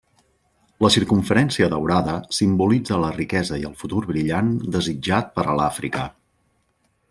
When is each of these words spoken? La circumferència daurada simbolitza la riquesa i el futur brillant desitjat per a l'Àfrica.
La 0.85 0.89
circumferència 0.95 1.67
daurada 1.73 2.15
simbolitza 2.39 2.99
la 3.03 3.11
riquesa 3.19 3.61
i 3.65 3.69
el 3.71 3.77
futur 3.83 4.03
brillant 4.13 4.53
desitjat 4.79 5.33
per 5.39 5.47
a 5.53 5.59
l'Àfrica. 5.61 6.09